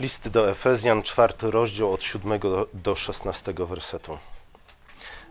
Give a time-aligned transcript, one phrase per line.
[0.00, 2.40] List do Efezjan, czwarty rozdział od 7
[2.74, 4.18] do 16 wersetu.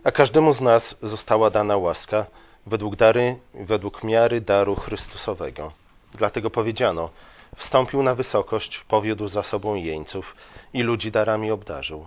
[0.04, 2.26] A każdemu z nas została dana łaska
[2.66, 5.72] według dary, według miary daru Chrystusowego.
[6.14, 7.10] Dlatego powiedziano,
[7.56, 10.36] wstąpił na wysokość, powiódł za sobą jeńców
[10.72, 12.06] i ludzi darami obdarzył.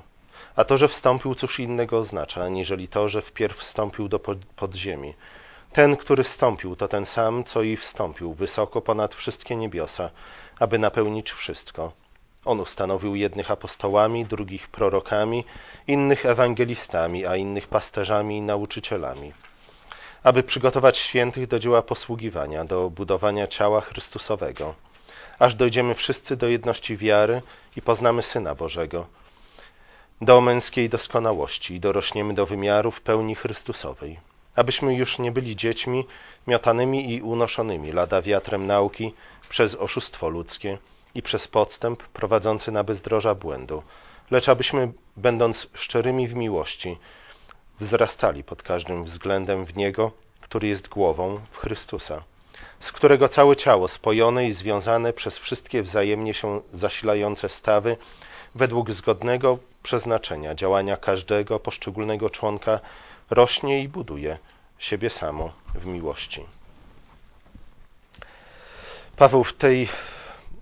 [0.56, 4.20] A to, że wstąpił, cóż innego oznacza, aniżeli to, że wpierw wstąpił do
[4.56, 5.14] podziemi.
[5.74, 10.10] Ten, który wstąpił, to ten sam, co i wstąpił, wysoko ponad wszystkie niebiosa,
[10.60, 11.92] aby napełnić wszystko.
[12.46, 15.46] On ustanowił jednych apostołami, drugich prorokami,
[15.88, 19.34] innych ewangelistami, a innych pasterzami i nauczycielami,
[20.24, 24.76] aby przygotować świętych do dzieła posługiwania, do budowania ciała Chrystusowego,
[25.40, 27.42] aż dojdziemy wszyscy do jedności wiary
[27.76, 29.08] i poznamy Syna Bożego,
[30.22, 34.20] do męskiej doskonałości i dorośniemy do wymiarów pełni Chrystusowej,
[34.56, 36.06] abyśmy już nie byli dziećmi
[36.48, 39.14] miotanymi i unoszonymi lada wiatrem nauki
[39.50, 40.78] przez oszustwo ludzkie,
[41.16, 43.84] i przez podstęp prowadzący na bezdroża błędu,
[44.32, 46.98] lecz abyśmy, będąc szczerymi w miłości,
[47.80, 52.24] wzrastali pod każdym względem w Niego, który jest głową, w Chrystusa,
[52.80, 57.98] z którego całe ciało spojone i związane przez wszystkie wzajemnie się zasilające stawy,
[58.56, 62.80] według zgodnego przeznaczenia działania każdego poszczególnego członka,
[63.30, 64.38] rośnie i buduje
[64.80, 66.46] siebie samo w miłości.
[69.18, 69.90] Paweł w tej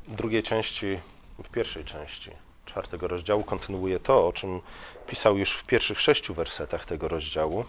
[0.08, 1.00] drugiej części,
[1.44, 2.31] w pierwszej części
[2.66, 4.61] czwartego rozdziału kontynuuje to, o czym
[5.08, 7.66] pisał już w pierwszych sześciu wersetach tego rozdziału.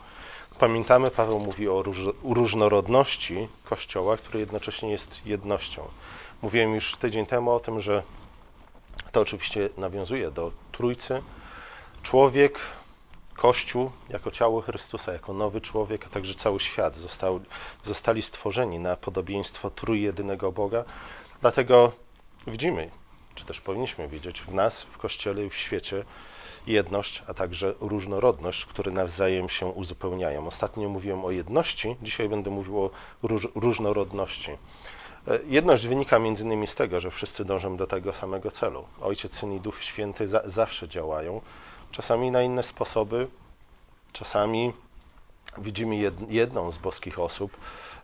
[0.58, 1.84] Pamiętamy, Paweł mówi o
[2.22, 5.88] różnorodności Kościoła, który jednocześnie jest jednością.
[6.42, 8.02] Mówiłem już tydzień temu o tym, że
[9.12, 11.22] to oczywiście nawiązuje do Trójcy.
[12.02, 12.60] Człowiek,
[13.36, 17.40] Kościół jako ciało Chrystusa, jako nowy człowiek, a także cały świat został,
[17.82, 20.84] zostali stworzeni na podobieństwo trójjedynego Boga.
[21.40, 21.92] Dlatego
[22.50, 22.90] widzimy,
[23.34, 26.04] czy też powinniśmy widzieć w nas, w Kościele i w świecie
[26.66, 30.46] jedność, a także różnorodność, które nawzajem się uzupełniają.
[30.46, 32.90] Ostatnio mówiłem o jedności, dzisiaj będę mówił o
[33.22, 34.50] róż, różnorodności.
[35.28, 38.84] E, jedność wynika innymi z tego, że wszyscy dążymy do tego samego celu.
[39.00, 41.40] Ojciec, Syn i Duch Święty za, zawsze działają,
[41.90, 43.28] czasami na inne sposoby,
[44.12, 44.72] czasami
[45.58, 45.96] widzimy
[46.28, 47.56] jedną z boskich osób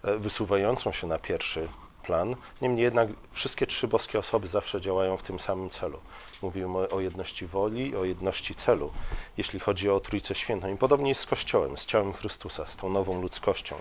[0.03, 1.69] e, wysuwającą się na pierwszy
[2.07, 2.37] plan.
[2.63, 5.99] Niemniej jednak wszystkie trzy boskie osoby zawsze działają w tym samym celu.
[6.43, 8.91] Mówimy o jedności woli, o jedności celu,
[9.37, 10.75] jeśli chodzi o Trójcę Świętą.
[10.75, 13.77] I podobnie jest z Kościołem, z ciałem Chrystusa, z tą nową ludzkością,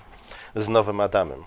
[0.56, 1.44] z nowym Adamem.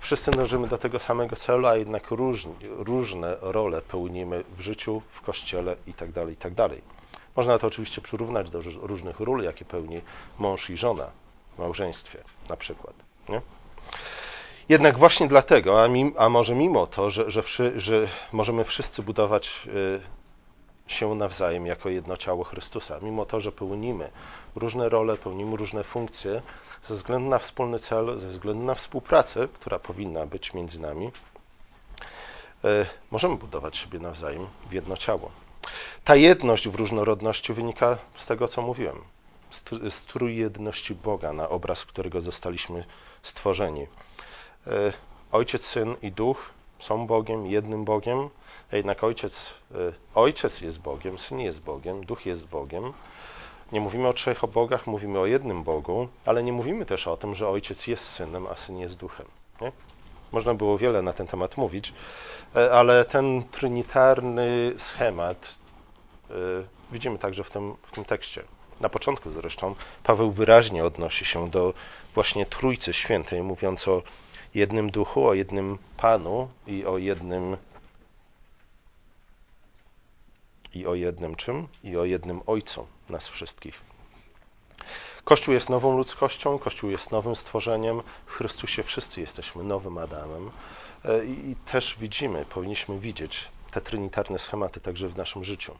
[0.00, 5.20] Wszyscy dążymy do tego samego celu, a jednak różni, różne role pełnimy w życiu, w
[5.20, 6.68] Kościele itd., tak itd.
[6.68, 6.78] Tak
[7.36, 10.00] Można to oczywiście przyrównać do różnych ról, jakie pełni
[10.38, 11.10] mąż i żona
[11.54, 12.18] w małżeństwie
[12.48, 12.94] na przykład.
[13.28, 13.40] Nie?
[14.68, 19.62] Jednak właśnie dlatego, a, a może mimo to, że, że, wszy, że możemy wszyscy budować
[19.66, 20.00] y,
[20.86, 24.10] się nawzajem jako jedno ciało Chrystusa, mimo to, że pełnimy
[24.56, 26.42] różne role, pełnimy różne funkcje,
[26.82, 32.86] ze względu na wspólny cel, ze względu na współpracę, która powinna być między nami, y,
[33.10, 35.30] możemy budować siebie nawzajem w jedno ciało.
[36.04, 39.00] Ta jedność w różnorodności wynika z tego, co mówiłem,
[39.88, 42.84] z trójjedności Boga, na obraz którego zostaliśmy
[43.22, 43.86] stworzeni.
[44.66, 44.92] E,
[45.32, 48.28] ojciec, Syn i Duch są Bogiem, jednym Bogiem,
[48.72, 49.76] a jednak Ojciec, e,
[50.14, 52.92] Ojciec jest Bogiem, Syn jest Bogiem, Duch jest Bogiem.
[53.72, 57.34] Nie mówimy o trzech bogach, mówimy o jednym Bogu, ale nie mówimy też o tym,
[57.34, 59.26] że Ojciec jest Synem, a Syn jest Duchem.
[59.60, 59.72] Nie?
[60.32, 61.92] Można było wiele na ten temat mówić,
[62.56, 65.62] e, ale ten trinitarny schemat
[66.92, 68.42] widzimy także w tym, w tym tekście.
[68.80, 71.74] Na początku zresztą Paweł wyraźnie odnosi się do
[72.14, 74.02] właśnie Trójcy Świętej, mówiąc o
[74.54, 77.56] jednym duchu, o jednym Panu i o jednym
[80.74, 81.68] i o jednym czym?
[81.84, 83.80] I o jednym Ojcu nas wszystkich.
[85.24, 88.02] Kościół jest nową ludzkością, Kościół jest nowym stworzeniem.
[88.26, 90.50] W Chrystusie wszyscy jesteśmy nowym Adamem.
[91.04, 95.74] E, I też widzimy, powinniśmy widzieć te trinitarne schematy także w naszym życiu.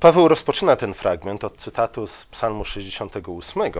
[0.00, 3.72] Paweł rozpoczyna ten fragment od cytatu z Psalmu 68,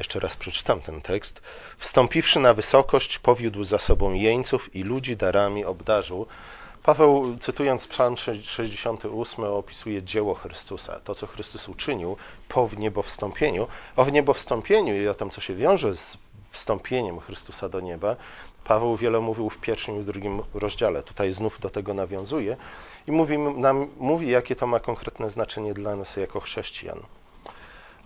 [0.00, 1.42] jeszcze raz przeczytam ten tekst.
[1.78, 6.26] Wstąpiwszy na wysokość, powiódł za sobą jeńców i ludzi darami obdarzył.
[6.82, 12.16] Paweł, cytując Psalm 68, opisuje dzieło Chrystusa, to co Chrystus uczynił
[12.48, 13.66] po wniebowstąpieniu.
[13.96, 16.18] O wniebowstąpieniu i o tym, co się wiąże z
[16.50, 18.16] wstąpieniem Chrystusa do nieba,
[18.64, 21.02] Paweł wiele mówił w pierwszym i drugim rozdziale.
[21.02, 22.56] Tutaj znów do tego nawiązuje
[23.06, 27.00] i mówi nam, mówi, jakie to ma konkretne znaczenie dla nas jako chrześcijan.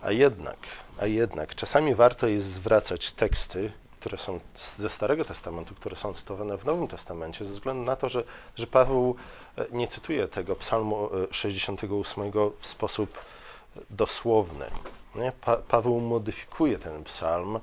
[0.05, 0.56] A jednak,
[0.99, 6.56] a jednak czasami warto jest zwracać teksty, które są ze Starego Testamentu, które są cytowane
[6.56, 8.25] w Nowym Testamencie, ze względu na to, że,
[8.56, 9.17] że Paweł
[9.59, 13.19] e, nie cytuje tego Psalmu 68 w sposób
[13.91, 14.67] dosłowny.
[15.15, 15.33] Nie?
[15.41, 17.61] Pa, Paweł modyfikuje ten psalm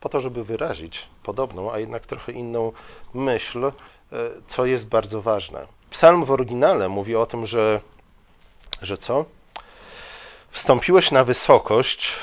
[0.00, 2.72] po to, żeby wyrazić podobną, a jednak trochę inną
[3.14, 3.72] myśl,
[4.46, 5.66] co jest bardzo ważne.
[5.90, 7.80] Psalm w oryginale mówi o tym, że,
[8.82, 9.24] że co?
[10.50, 12.16] Wstąpiłeś na wysokość,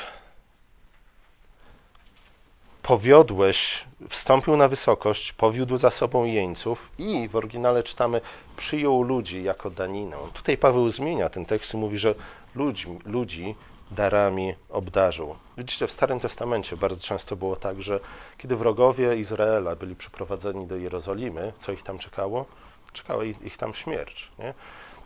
[2.82, 8.22] powiodłeś, wstąpił na wysokość, powiódł za sobą jeńców i w oryginale czytamy,
[8.58, 10.18] przyjął ludzi jako daninę.
[10.34, 12.16] Tutaj Paweł zmienia ten tekst i mówi, że
[12.56, 13.56] ludzi, ludzi
[13.92, 15.36] darami obdarzył.
[15.58, 18.00] Widzicie, w Starym Testamencie bardzo często było tak, że
[18.38, 22.46] kiedy wrogowie Izraela byli przyprowadzeni do Jerozolimy, co ich tam czekało?
[22.94, 24.32] Czekała ich, tam śmierć.
[24.40, 24.54] Nie?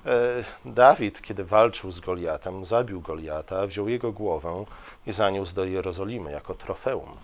[0.06, 4.66] E, Dawid, kiedy walczył z Goliatem, zabił Goliata, wziął jego głowę
[5.08, 7.18] i zaniósł do Jerozolimy jako trofeum.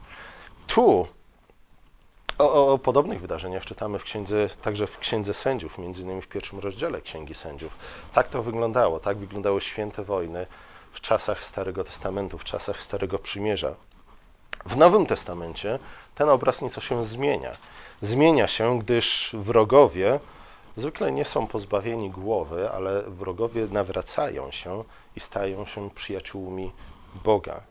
[0.68, 1.08] Tu
[2.38, 6.60] o, o, podobnych wydarzeniach czytamy w księdze, także w Księdze Sędziów, między innymi w pierwszym
[6.60, 7.78] rozdziale Księgi Sędziów.
[8.14, 10.48] Tak to wyglądało, tak wyglądały święte wojny
[10.92, 13.76] w czasach Starego Testamentu, w czasach Starego Przymierza.
[14.66, 15.80] W Nowym Testamencie
[16.16, 17.52] ten obraz nieco się zmienia.
[18.02, 20.20] Zmienia się, gdyż wrogowie
[20.76, 24.84] zwykle nie są pozbawieni głowy, ale wrogowie nawracają się
[25.16, 26.72] i stają się przyjaciółmi
[27.24, 27.62] Boga.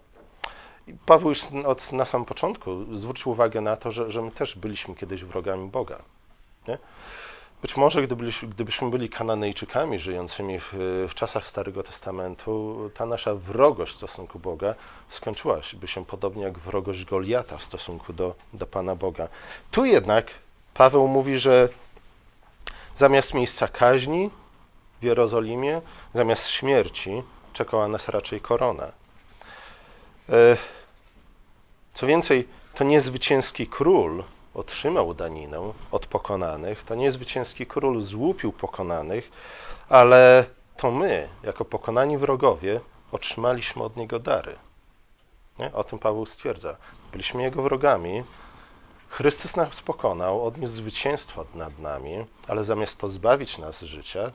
[1.06, 4.94] Paweł już od, na samym początku zwrócił uwagę na to, że, że my też byliśmy
[4.94, 6.02] kiedyś wrogami Boga.
[6.68, 6.78] Nie?
[7.62, 10.72] Być może gdybyśmy, gdybyśmy byli Kananejczykami żyjącymi w,
[11.08, 14.74] w, czasach Starego Testamentu, ta nasza wrogość w stosunku Boga
[15.08, 19.28] skończyłaby się podobnie jak wrogość Goliata w stosunku do, do Pana Boga.
[19.70, 20.26] Tu jednak
[20.74, 21.68] Paweł mówi, że
[22.96, 24.30] zamiast miejsca kaźni
[25.00, 25.80] w Jerozolimie,
[26.14, 28.92] zamiast śmierci, czekała nas raczej korona.
[30.28, 30.56] E,
[31.94, 34.24] co więcej, to nie zwycięski król
[34.54, 39.30] otrzymał daninę od pokonanych, to nie zwycięski król złupił pokonanych,
[39.88, 40.44] ale
[40.76, 42.80] to my, jako pokonani wrogowie,
[43.12, 44.56] otrzymaliśmy od niego dary.
[45.58, 45.72] Nie?
[45.72, 46.76] O tym Paweł stwierdza.
[47.12, 48.22] Byliśmy jego wrogami,
[49.14, 54.30] Chrystus nas pokonał, odniósł zwycięstwo nad nami, ale zamiast pozbawić nas życia,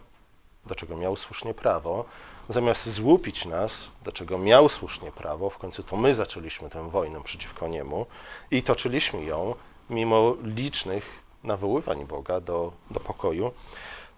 [0.66, 2.06] do czego miał słusznie prawo,
[2.50, 7.24] zamiast złupić nas, do czego miał słusznie prawo, w końcu to my zaczęliśmy tę wojnę
[7.24, 8.06] przeciwko niemu
[8.52, 9.56] i toczyliśmy ją
[9.90, 11.06] mimo licznych
[11.44, 13.52] nawoływań Boga do, do pokoju,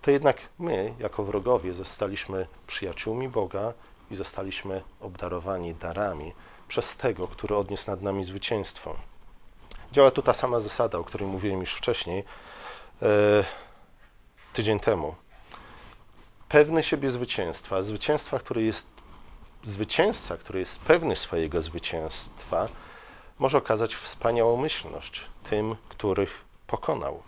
[0.01, 3.73] to jednak my, jako wrogowie, zostaliśmy przyjaciółmi Boga
[4.11, 6.33] i zostaliśmy obdarowani darami
[6.67, 8.95] przez tego, który odniósł nad nami zwycięstwo.
[9.91, 12.23] Działa tu ta sama zasada, o której mówiłem już wcześniej,
[13.01, 13.05] e,
[14.53, 15.15] tydzień temu.
[16.49, 18.87] Pewny siebie zwycięstwa, zwycięstwa, który jest
[19.63, 22.67] zwycięzca, który jest pewny swojego zwycięstwa,
[23.39, 27.23] może okazać wspaniałomyślność tym, których pokonał.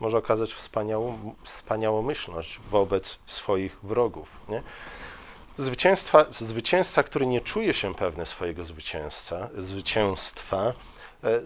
[0.00, 4.28] Może okazać wspaniałą, wspaniałomyślność wobec swoich wrogów.
[4.48, 4.62] Nie?
[5.56, 10.72] Zwycięstwa, zwycięzca, który nie czuje się pewny swojego zwycięstwa, zwycięstwa,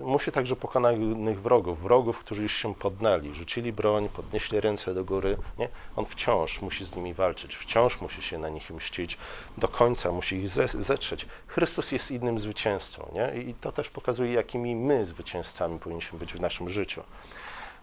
[0.01, 5.37] musi także pokonanych wrogów, wrogów, którzy już się poddali, rzucili broń, podnieśli ręce do góry.
[5.59, 5.69] Nie?
[5.97, 9.19] On wciąż musi z nimi walczyć, wciąż musi się na nich mścić,
[9.59, 11.27] do końca musi ich zetrzeć.
[11.47, 13.43] Chrystus jest innym zwycięzcą nie?
[13.43, 17.03] i to też pokazuje, jakimi my zwycięzcami powinniśmy być w naszym życiu.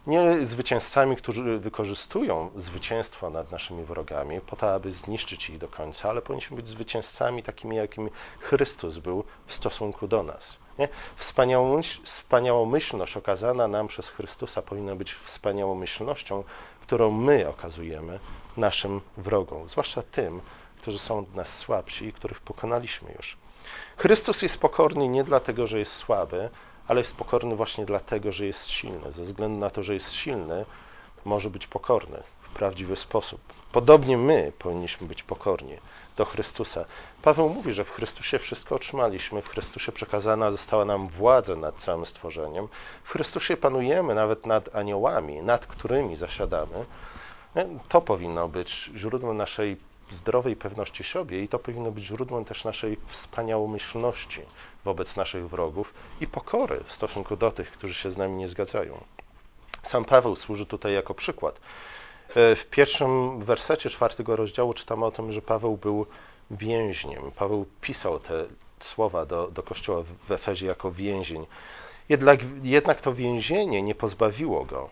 [0.08, 6.10] Nie zwycięzcami, którzy wykorzystują zwycięstwo nad naszymi wrogami po to, aby zniszczyć ich do końca,
[6.10, 10.63] ale powinniśmy być zwycięzcami takimi, jakimi Chrystus był w stosunku do nas.
[10.80, 10.88] Nie?
[12.06, 16.44] Wspaniałomyślność okazana nam przez Chrystusa powinna być wspaniałomyślnością,
[16.82, 18.20] którą my okazujemy
[18.58, 20.42] naszym wrogom, zwłaszcza tym,
[20.82, 23.38] którzy są od nas słabsi i których pokonaliśmy już.
[23.98, 26.50] Chrystus jest pokorny nie dlatego, że jest słaby,
[26.88, 29.12] ale jest pokorny właśnie dlatego, że jest silny.
[29.12, 30.66] Ze względu na to, że jest silny,
[31.26, 33.42] może być pokorny prawdziwy sposób.
[33.72, 35.78] Podobnie my powinniśmy być pokorni
[36.18, 36.86] do Chrystusa.
[37.22, 42.06] Paweł mówi, że w Chrystusie wszystko otrzymaliśmy, w Chrystusie przekazana została nam władza nad całym
[42.06, 42.68] stworzeniem,
[43.04, 46.86] w Chrystusie panujemy nawet nad aniołami, nad którymi zasiadamy.
[47.90, 49.78] To powinno być źródłem naszej
[50.12, 54.42] zdrowej pewności siebie i to powinno być źródłem też naszej wspaniałomyślności
[54.86, 59.04] wobec naszych wrogów i pokory w stosunku do tych, którzy się z nami nie zgadzają.
[59.84, 61.60] Sam Paweł służy tutaj jako przykład.
[62.36, 66.06] E, w pierwszym wersecie czwartego rozdziału czytamy o tym, że Paweł był
[66.52, 67.32] więźniem.
[67.32, 68.46] Paweł pisał te
[68.80, 71.46] słowa do, do kościoła w Efezie jako więzień.
[72.10, 74.90] Jednak, jednak to więzienie nie pozbawiło go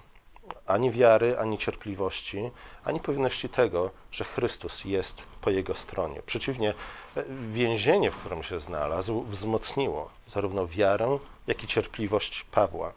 [0.65, 2.51] ani wiary, ani cierpliwości,
[2.83, 6.21] ani pewności tego, że Chrystus jest po jego stronie.
[6.25, 6.73] Przeciwnie,
[7.17, 12.93] e, więzienie, w którym się znalazł, wzmocniło zarówno wiarę, jak i cierpliwość Pawła.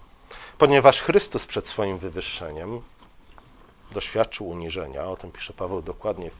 [0.58, 2.80] Ponieważ Chrystus przed swoim wywyższeniem
[3.94, 6.36] doświadczył uniżenia, o tym pisze Paweł dokładnie w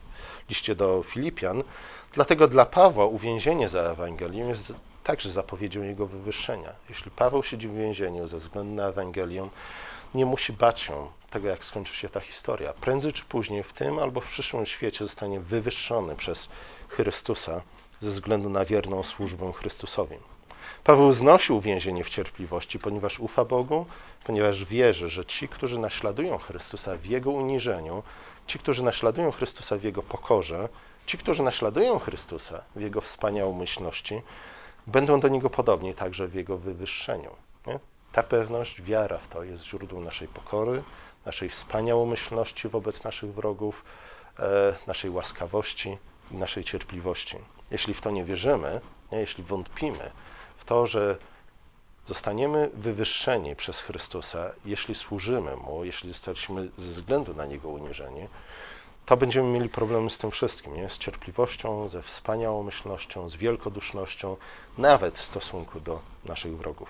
[0.49, 1.63] liście do Filipian,
[2.13, 4.73] dlatego dla Pawła uwięzienie za Ewangelię jest
[5.05, 6.73] także zapowiedzią jego wywyższenia.
[6.89, 9.49] Jeśli Paweł siedzi w więzieniu ze względu na Ewangelię,
[10.15, 12.73] nie musi bać się tego, jak skończy się ta historia.
[12.73, 16.49] Prędzej czy później w tym albo w przyszłym świecie zostanie wywyższony przez
[16.89, 17.63] Chrystusa
[18.01, 20.17] ze względu na wierną służbę Chrystusowi.
[20.85, 23.87] Paweł znosił więzienie w cierpliwości, ponieważ ufa Bogu,
[24.25, 28.03] ponieważ wierzy, że ci, którzy naśladują Chrystusa w Jego uniżeniu,
[28.47, 30.69] ci, którzy naśladują Chrystusa w Jego pokorze,
[31.07, 34.23] ci, którzy naśladują Chrystusa w Jego wspaniałomyślności,
[34.87, 37.31] będą do Niego podobni także w Jego wywyższeniu.
[37.67, 37.79] Nie?
[38.13, 40.83] Ta pewność, wiara w to jest źródłem naszej pokory,
[41.27, 43.85] naszej wspaniałomyślności wobec naszych wrogów,
[44.39, 45.99] e, naszej łaskawości
[46.31, 47.37] naszej cierpliwości.
[47.71, 48.81] Jeśli w to nie wierzymy,
[49.13, 49.19] nie?
[49.19, 50.11] jeśli wątpimy
[50.57, 51.17] w to, że
[52.07, 58.29] zostaniemy wywyższeni przez Chrystusa, jeśli służymy Mu, jeśli zostaliśmy ze względu na Niego uniżeni,
[59.07, 60.89] to będziemy mieli problemy z tym wszystkim, nie?
[60.89, 64.37] z cierpliwością, ze wspaniałomyślnością, z wielkodusznością,
[64.79, 66.89] nawet w stosunku do naszych wrogów,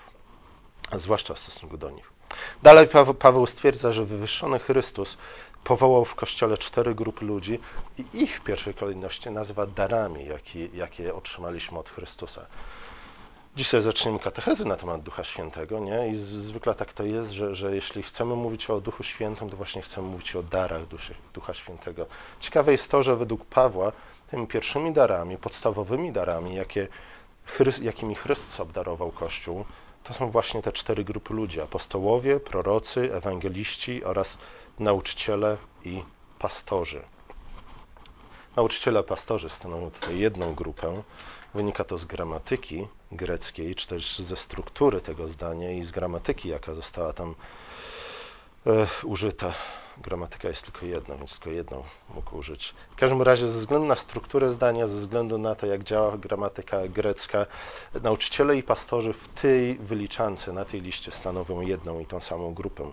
[0.91, 2.11] a zwłaszcza w stosunku do nich.
[2.63, 2.87] Dalej
[3.19, 5.17] Paweł stwierdza, że wywyższony Chrystus
[5.63, 7.59] powołał w Kościele cztery grupy ludzi
[7.97, 12.45] i ich w pierwszej kolejności nazywa darami, jakie, jakie otrzymaliśmy od Chrystusa.
[13.55, 16.07] Dzisiaj zaczniemy katechezy na temat Ducha Świętego, nie?
[16.07, 19.81] I zwykle tak to jest, że, że jeśli chcemy mówić o Duchu Świętym, to właśnie
[19.81, 22.05] chcemy mówić o darach Duszy, Ducha Świętego.
[22.39, 23.91] Ciekawe jest to, że według Pawła
[24.31, 26.87] tymi pierwszymi darami, podstawowymi darami, jakie,
[27.81, 29.65] jakimi Chrystus obdarował Kościół,
[30.03, 34.37] to są właśnie te cztery grupy ludzi: apostołowie, prorocy, ewangeliści oraz
[34.79, 36.03] nauczyciele i
[36.39, 37.01] pastorzy.
[38.55, 41.03] Nauczyciele, pastorzy stanowią tutaj jedną grupę.
[41.55, 46.73] Wynika to z gramatyki greckiej, czy też ze struktury tego zdania i z gramatyki, jaka
[46.73, 47.35] została tam
[48.67, 49.53] e, użyta.
[49.97, 51.83] Gramatyka jest tylko jedna, więc tylko jedną
[52.15, 52.73] mógł użyć.
[52.91, 56.87] W każdym razie, ze względu na strukturę zdania, ze względu na to, jak działa gramatyka
[56.87, 57.45] grecka,
[58.03, 62.91] nauczyciele i pastorzy w tej wyliczance, na tej liście stanowią jedną i tą samą grupę.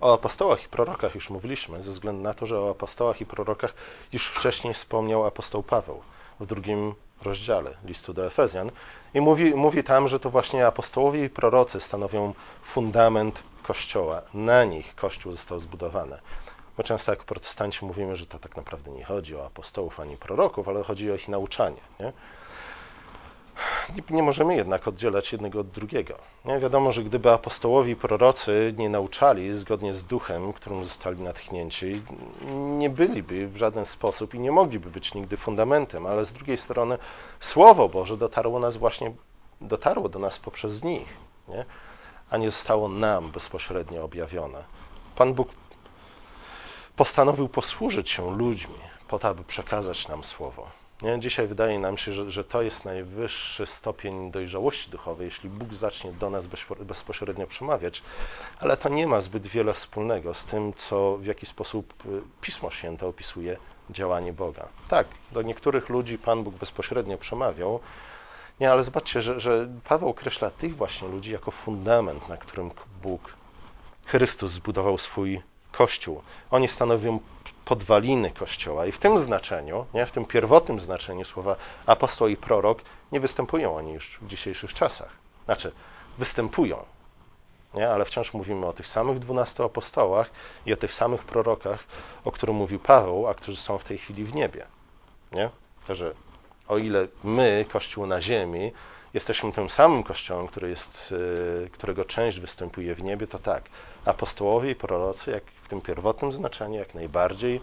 [0.00, 3.74] O apostołach i prorokach już mówiliśmy, ze względu na to, że o apostołach i prorokach
[4.12, 6.02] już wcześniej wspomniał apostoł Paweł
[6.40, 8.70] w drugim rozdziale listu do Efezjan
[9.14, 14.22] i mówi, mówi tam, że to właśnie apostołowie i prorocy stanowią fundament Kościoła.
[14.34, 16.18] Na nich Kościół został zbudowany.
[16.78, 20.68] My często jako protestanci mówimy, że to tak naprawdę nie chodzi o apostołów ani proroków,
[20.68, 21.80] ale chodzi o ich nauczanie.
[22.00, 22.12] Nie?
[24.10, 26.14] Nie możemy jednak oddzielać jednego od drugiego.
[26.44, 26.58] Nie?
[26.58, 32.02] Wiadomo, że gdyby apostołowie i prorocy nie nauczali zgodnie z duchem, którym zostali natchnięci,
[32.54, 36.98] nie byliby w żaden sposób i nie mogliby być nigdy fundamentem, ale z drugiej strony
[37.40, 39.12] Słowo Boże dotarło nas właśnie,
[39.60, 41.08] dotarło do nas poprzez nich,
[41.48, 41.64] nie?
[42.30, 44.64] a nie zostało nam bezpośrednio objawione.
[45.16, 45.48] Pan Bóg
[46.96, 50.83] postanowił posłużyć się ludźmi po to, aby przekazać nam Słowo.
[51.04, 51.20] Nie?
[51.20, 56.12] Dzisiaj wydaje nam się, że, że to jest najwyższy stopień dojrzałości duchowej, jeśli Bóg zacznie
[56.12, 56.46] do nas
[56.80, 58.02] bezpośrednio przemawiać,
[58.60, 62.70] ale to nie ma zbyt wiele wspólnego z tym, co w jaki sposób y, Pismo
[62.70, 63.56] Święte opisuje
[63.90, 64.68] działanie Boga.
[64.88, 67.80] Tak, do niektórych ludzi Pan Bóg bezpośrednio przemawiał,
[68.60, 72.70] nie, ale zobaczcie, że, że Paweł określa tych właśnie ludzi jako fundament, na którym
[73.02, 73.36] Bóg,
[74.06, 75.42] Chrystus zbudował swój
[75.72, 76.22] Kościół.
[76.50, 77.18] Oni stanowią
[77.64, 78.86] podwaliny Kościoła.
[78.86, 81.56] I w tym znaczeniu, nie, w tym pierwotnym znaczeniu słowa
[81.86, 85.10] apostoł i prorok, nie występują oni już w dzisiejszych czasach.
[85.44, 85.72] Znaczy,
[86.18, 86.84] występują,
[87.74, 90.30] nie, ale wciąż mówimy o tych samych dwunastu apostołach
[90.66, 91.84] i o tych samych prorokach,
[92.24, 94.66] o których mówił Paweł, a którzy są w tej chwili w niebie.
[95.32, 95.50] Nie?
[95.88, 96.14] Że
[96.68, 98.72] o ile my, Kościół na ziemi,
[99.14, 101.14] jesteśmy tym samym Kościołem, który jest,
[101.66, 103.64] y, którego część występuje w niebie, to tak,
[104.04, 107.60] apostołowie i prorocy, jak w tym pierwotnym znaczeniu, jak najbardziej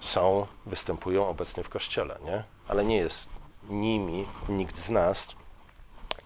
[0.00, 2.44] są, występują obecnie w Kościele, nie?
[2.68, 3.28] ale nie jest
[3.68, 5.34] nimi nikt z nas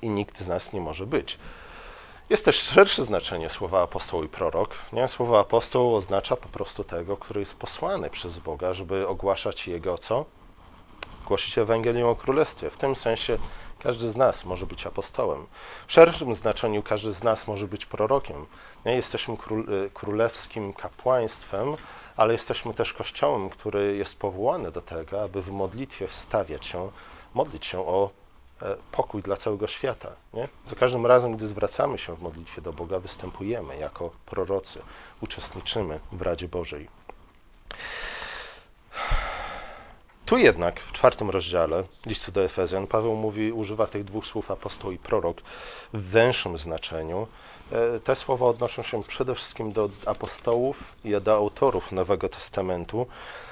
[0.02, 1.38] i nikt z nas nie może być.
[2.30, 4.74] Jest też szersze znaczenie słowa apostoł i prorok.
[4.92, 5.08] Nie?
[5.08, 10.24] Słowo apostoł oznacza po prostu tego, który jest posłany przez Boga, żeby ogłaszać Jego co?
[11.26, 12.70] Głosić Ewangelię o Królestwie.
[12.70, 13.38] W tym sensie
[13.82, 15.46] każdy z nas może być apostołem.
[15.86, 18.46] W szerszym znaczeniu każdy z nas może być prorokiem.
[18.86, 21.76] Nie jesteśmy y, królewskim kapłaństwem,
[22.16, 26.90] ale jesteśmy też kościołem, który jest powołany do tego, aby w modlitwie wstawiać się,
[27.34, 28.10] modlić się o
[28.62, 30.10] e, pokój dla całego świata.
[30.34, 30.48] Nie?
[30.66, 34.82] Za każdym razem, gdy zwracamy się w modlitwie do Boga, występujemy jako prorocy,
[35.20, 36.88] uczestniczymy w Radzie Bożej.
[40.32, 44.92] Tu jednak w czwartym rozdziale listu do Efezjan Paweł mówi, używa tych dwóch słów apostoł
[44.92, 45.40] i prorok
[45.92, 47.26] w węższym znaczeniu,
[47.72, 53.06] e, te słowa odnoszą się przede wszystkim do apostołów i do autorów Nowego Testamentu,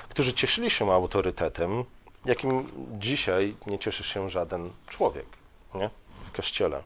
[0.08, 1.84] którzy cieszyli się autorytetem,
[2.24, 5.26] jakim dzisiaj nie cieszy się żaden człowiek
[5.74, 5.90] nie?
[6.28, 6.82] w Kościele.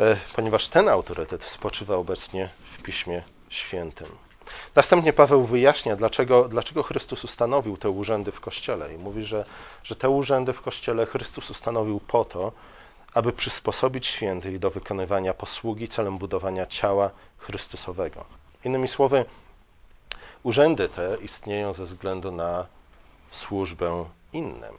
[0.00, 2.48] E, ponieważ ten autorytet spoczywa obecnie
[2.78, 4.08] w Piśmie Świętym.
[4.74, 8.94] Następnie Paweł wyjaśnia, dlaczego, dlaczego Chrystus ustanowił te urzędy w Kościele.
[8.94, 9.44] I mówi, że,
[9.82, 12.52] że te urzędy w Kościele Chrystus ustanowił po to,
[13.14, 18.24] aby przysposobić świętych do wykonywania posługi celem budowania ciała Chrystusowego.
[18.64, 19.24] Innymi słowy,
[20.42, 22.66] urzędy te istnieją ze względu na
[23.30, 24.74] służbę innym.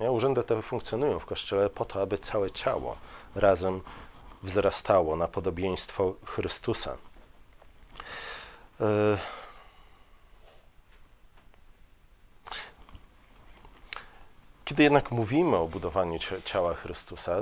[0.00, 2.96] Urzędy te funkcjonują w Kościele po to, aby całe ciało
[3.34, 3.80] razem
[4.42, 6.96] wzrastało na podobieństwo Chrystusa.
[8.80, 9.18] E,
[14.64, 17.36] kiedy jednak mówimy o budowaniu ciała Chrystusa,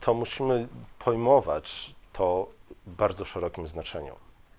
[0.00, 0.68] to musimy
[0.98, 2.46] pojmować to
[2.86, 4.16] w bardzo szerokim znaczeniu.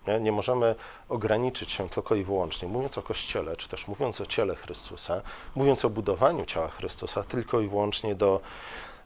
[0.07, 0.19] Nie?
[0.19, 0.75] nie, możemy
[1.09, 5.21] ograniczyć się tylko i wyłącznie, mówiąc o Kościele, czy też mówiąc o ciele Chrystusa,
[5.55, 8.41] mówiąc o budowaniu ciała Chrystusa, tylko i wyłącznie do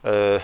[0.04, 0.40] e,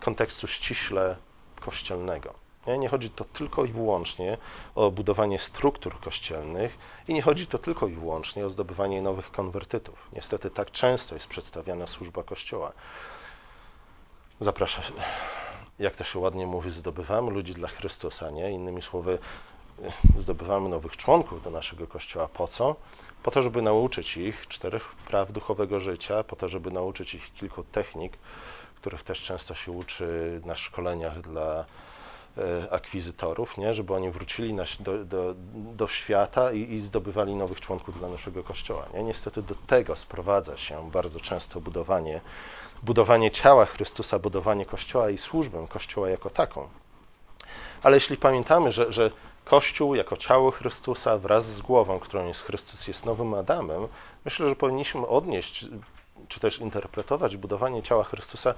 [0.00, 1.16] kontekstu ściśle
[1.60, 2.41] kościelnego.
[2.66, 2.78] Nie?
[2.78, 4.38] nie chodzi to tylko i wyłącznie
[4.74, 6.78] o budowanie struktur kościelnych
[7.08, 10.08] i nie chodzi to tylko i wyłącznie o zdobywanie nowych konwertytów.
[10.12, 12.72] Niestety tak często jest przedstawiana służba Kościoła.
[14.40, 14.84] Zapraszam,
[15.78, 18.50] jak to się ładnie mówi, zdobywamy ludzi dla Chrystusa, nie?
[18.50, 19.18] Innymi słowy,
[20.18, 22.28] zdobywamy nowych członków do naszego Kościoła.
[22.28, 22.76] Po co?
[23.22, 27.62] Po to, żeby nauczyć ich czterech praw duchowego życia, po to, żeby nauczyć ich kilku
[27.62, 28.18] technik,
[28.76, 31.64] których też często się uczy na szkoleniach dla
[32.70, 33.74] akwizytorów, nie?
[33.74, 38.44] żeby oni wrócili na, do, do, do, świata i, i, zdobywali nowych członków dla naszego
[38.44, 38.86] kościoła.
[38.94, 39.02] Nie?
[39.02, 42.20] Niestety do tego sprowadza się bardzo często budowanie,
[42.82, 46.68] budowanie ciała Chrystusa, budowanie kościoła i służbę kościoła jako taką.
[47.82, 49.10] Ale jeśli pamiętamy, że, że
[49.44, 53.88] Kościół jako ciało Chrystusa wraz z głową, którą jest Chrystus, jest nowym Adamem,
[54.24, 55.66] myślę, że powinniśmy odnieść
[56.28, 58.54] czy też interpretować budowanie ciała Chrystusa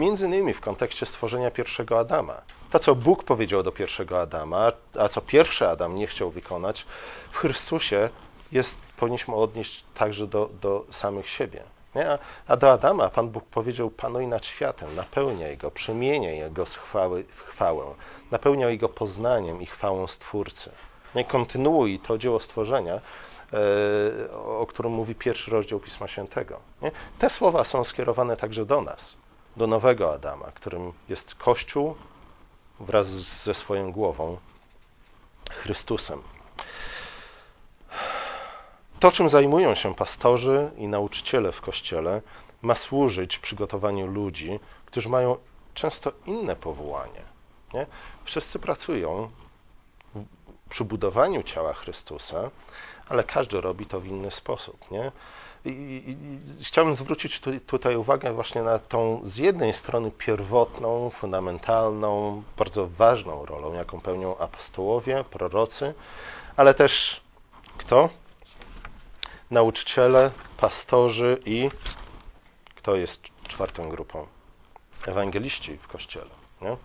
[0.00, 2.42] między innymi w kontekście stworzenia pierwszego Adama.
[2.70, 6.86] To, co Bóg powiedział do pierwszego Adama, a co pierwszy Adam nie chciał wykonać,
[7.30, 8.08] w Chrystusie
[8.52, 11.62] jest, powinniśmy odnieść także do, do samych siebie.
[11.94, 12.18] Nie?
[12.48, 17.24] A do Adama Pan Bóg powiedział: Panuj nad światem, napełniaj go, przemieniaj jego z chwały
[17.24, 17.84] w chwałę,
[18.30, 20.70] napełniaj go poznaniem i chwałą Stwórcy.
[21.14, 23.00] Nie kontynuuj to dzieło stworzenia,
[23.52, 26.60] E, o którym mówi pierwszy rozdział Pisma Świętego.
[26.82, 26.90] Nie?
[27.18, 29.16] Te słowa są skierowane także do nas,
[29.60, 31.94] do nowego Adama, którym jest Kościół
[32.80, 33.06] wraz
[33.44, 34.38] ze swoją głową,
[35.50, 36.22] Chrystusem.
[39.00, 42.22] To, czym zajmują się pastorzy i nauczyciele w Kościele,
[42.62, 45.36] ma służyć przygotowaniu ludzi, którzy mają
[45.74, 47.22] często inne powołanie.
[47.74, 47.86] Nie?
[48.24, 49.30] Wszyscy pracują
[50.68, 52.50] przy budowaniu ciała Chrystusa,
[53.10, 54.90] ale każdy robi to w inny sposób.
[54.90, 55.12] Nie?
[55.64, 61.10] I, i, i chciałbym zwrócić tu, tutaj uwagę właśnie na tą z jednej strony pierwotną,
[61.10, 65.94] fundamentalną, bardzo ważną rolą, jaką pełnią apostołowie, prorocy,
[66.56, 67.20] ale też
[67.78, 68.08] kto?
[69.50, 71.70] Nauczyciele, pastorzy i
[72.74, 74.26] kto jest czwartą grupą?
[75.06, 76.30] Ewangeliści w kościele.
[76.62, 76.76] Nie?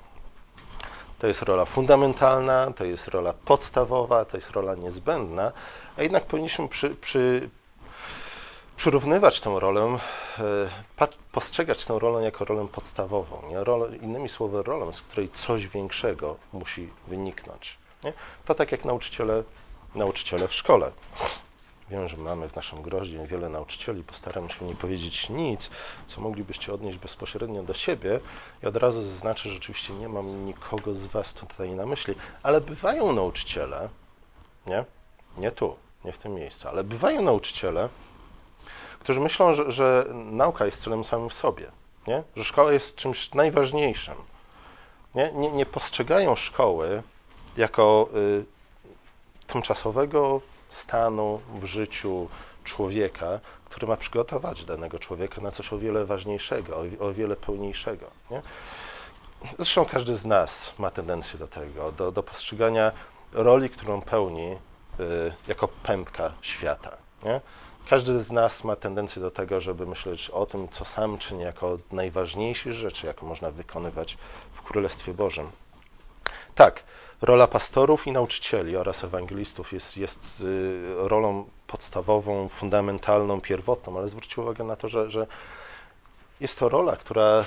[1.20, 5.52] To jest rola fundamentalna, to jest rola podstawowa, to jest rola niezbędna,
[5.98, 7.50] a jednak powinniśmy przy, przy,
[8.78, 9.98] przyrównywać tę rolę,
[11.00, 13.42] e, postrzegać tę rolę jako rolę podstawową.
[13.50, 13.64] Nie?
[13.64, 17.78] Rolę, innymi słowy, rolę, z której coś większego musi wyniknąć.
[18.04, 18.14] Nie?
[18.46, 19.44] To tak jak nauczyciele,
[19.96, 20.92] nauczyciele w szkole.
[21.90, 25.70] Wiem, że mamy w naszym groździe wiele nauczycieli, postaram się nie powiedzieć nic,
[26.08, 28.20] co moglibyście odnieść bezpośrednio do siebie.
[28.64, 32.62] I od razu zaznaczę, że oczywiście nie mam nikogo z Was tutaj na myśli, ale
[32.62, 33.90] bywają nauczyciele,
[34.68, 34.86] nie?
[35.38, 37.90] Nie tu, nie w tym miejscu, ale bywają nauczyciele,
[39.00, 41.72] którzy myślą, że, że nauka jest celem samym w sobie,
[42.08, 42.24] nie?
[42.36, 44.16] że szkoła jest czymś najważniejszym.
[45.16, 47.04] Nie, nie, nie postrzegają szkoły
[47.58, 48.46] jako y,
[49.48, 52.30] tymczasowego stanu w życiu
[52.64, 58.06] człowieka, który ma przygotować danego człowieka na coś o wiele ważniejszego, o, wiele pełniejszego.
[58.32, 58.42] Nie?
[59.58, 62.92] Zresztą każdy z nas ma tendencję do tego, do, do postrzegania
[63.32, 64.58] roli, którą pełni y,
[65.48, 66.98] jako pępka świata.
[67.24, 67.42] Nie?
[67.90, 71.78] Każdy z nas ma tendencję do tego, żeby myśleć o tym, co sam czyni jako
[71.92, 74.18] najważniejsze rzeczy, jaką można wykonywać
[74.54, 75.52] w Królestwie Bożym.
[76.56, 76.84] Tak,
[77.22, 84.42] rola pastorów i nauczycieli oraz ewangelistów jest, jest y, rolą podstawową, fundamentalną, pierwotną, ale zwróćcie
[84.42, 85.28] uwagę na to, że, że
[86.40, 87.46] jest to rola, która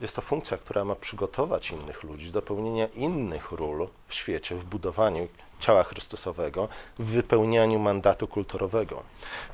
[0.00, 4.64] jest to funkcja, która ma przygotować innych ludzi do pełnienia innych ról w świecie, w
[4.64, 5.28] budowaniu
[5.60, 6.68] ciała Chrystusowego,
[6.98, 9.02] w wypełnianiu mandatu kulturowego.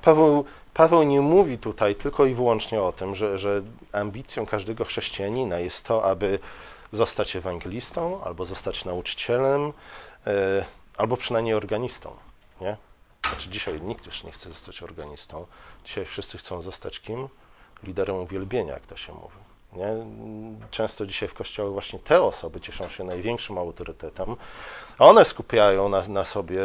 [0.02, 5.58] Paweł, Paweł nie mówi tutaj tylko i wyłącznie o tym, że, że ambicją każdego chrześcijanina
[5.58, 6.38] jest to, aby
[6.92, 9.72] zostać ewangelistą, albo zostać nauczycielem,
[10.27, 10.64] e,
[10.96, 12.16] albo przynajmniej organistą.
[12.61, 12.77] Nie?
[13.29, 15.46] Znaczy dzisiaj nikt już nie chce zostać organistą.
[15.85, 17.29] Dzisiaj wszyscy chcą zostać kim?
[17.83, 19.37] Liderem uwielbienia, jak to się mówi.
[19.72, 19.88] Nie?
[20.70, 24.37] Często dzisiaj w kościołach właśnie te osoby cieszą się największym autorytetem.
[24.99, 26.61] One skupiają na, na sobie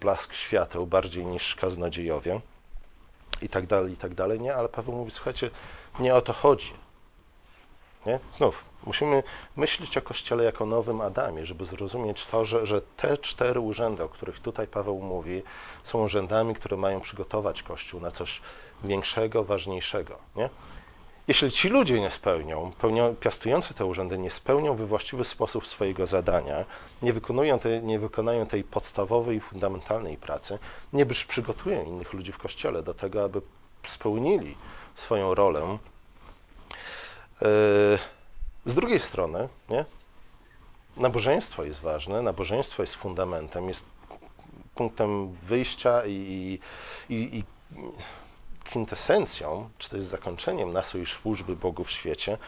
[0.00, 2.40] blask świateł bardziej niż kaznodziejowie
[3.42, 4.40] i tak dalej, i tak dalej.
[4.40, 5.50] Nie, ale Paweł mówi, słuchajcie,
[6.00, 6.72] nie o to chodzi.
[8.06, 8.18] Nie?
[8.32, 9.22] Znów, musimy
[9.56, 14.08] myśleć o Kościele jako nowym Adamie, żeby zrozumieć to, że, że te cztery urzędy, o
[14.08, 15.42] których tutaj Paweł mówi,
[15.82, 18.40] są urzędami, które mają przygotować Kościół na coś
[18.84, 20.18] większego, ważniejszego.
[20.36, 20.50] Nie?
[21.28, 26.06] Jeśli ci ludzie nie spełnią, pełnią, piastujący te urzędy nie spełnią we właściwy sposób swojego
[26.06, 26.64] zadania,
[27.02, 30.58] nie wykonują, te, nie wykonają tej podstawowej, fundamentalnej pracy,
[30.92, 33.42] nie przygotują innych ludzi w Kościele do tego, aby
[33.86, 34.56] spełnili
[34.94, 35.78] swoją rolę
[38.64, 39.84] z drugiej strony, nie?
[40.96, 43.84] nabożeństwo jest ważne, nabożeństwo jest fundamentem, jest
[44.74, 46.58] punktem wyjścia i,
[47.08, 47.44] i, i
[48.64, 52.38] kwintesencją, czy jest zakończeniem naszej służby Bogu w świecie,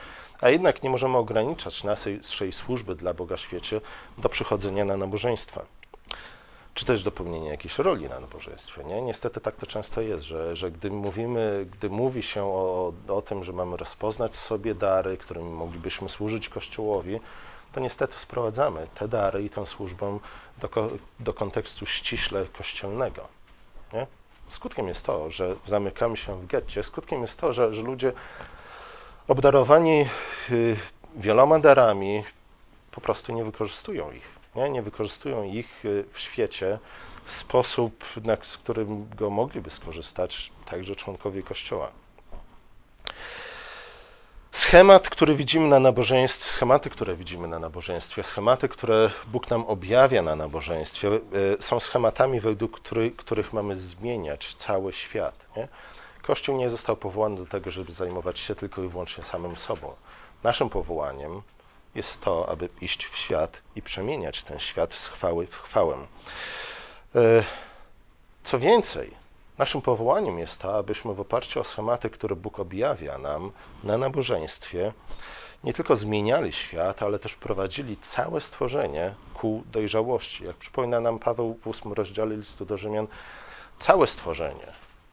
[0.40, 2.20] a jednak nie możemy ograniczać naszej
[2.52, 3.80] służby dla Boga w świecie
[4.18, 5.64] do przychodzenia na nabożeństwa
[6.74, 8.84] czy też dopełnienia jakiejś roli na nabożeństwie.
[8.84, 9.02] Nie?
[9.02, 13.44] Niestety tak to często jest, że, że gdy mówimy, gdy mówi się o, o tym,
[13.44, 17.20] że mamy rozpoznać sobie dary, którymi moglibyśmy służyć Kościołowi,
[17.72, 20.18] to niestety sprowadzamy te dary i tę służbę
[20.58, 20.68] do,
[21.20, 23.28] do kontekstu ściśle kościelnego.
[23.92, 24.06] Nie?
[24.48, 28.12] Skutkiem jest to, że zamykamy się w getcie, skutkiem jest to, że, że ludzie
[29.28, 30.06] obdarowani
[30.50, 30.76] y,
[31.16, 32.24] wieloma darami
[32.90, 36.78] po prostu nie wykorzystują ich nie, nie wykorzystują ich y, w świecie
[37.24, 38.04] w sposób,
[38.42, 41.92] z którym go mogliby skorzystać także członkowie Kościoła.
[44.52, 50.22] Schemat, który widzimy na nabożeństwie, schematy, które widzimy na nabożeństwie, schematy, które Bóg nam objawia
[50.22, 52.80] na nabożeństwie, y, są schematami, według
[53.16, 55.46] których mamy zmieniać cały świat.
[55.56, 55.68] Nie?
[56.22, 59.94] Kościół nie został powołany do tego, żeby zajmować się tylko i wyłącznie samym sobą.
[60.42, 61.42] Naszym powołaniem
[61.94, 65.96] jest to, aby iść w świat i przemieniać ten świat z chwały w chwałę.
[67.14, 67.44] E,
[68.44, 69.10] co więcej,
[69.58, 73.52] naszym powołaniem jest to, abyśmy w oparciu o schematy, które Bóg objawia nam
[73.84, 74.92] na nabożeństwie,
[75.64, 80.44] nie tylko zmieniali świat, ale też prowadzili całe stworzenie ku dojrzałości.
[80.44, 83.06] Jak przypomina nam Paweł w ósmym rozdziale listu do Rzymian,
[83.78, 84.72] całe stworzenie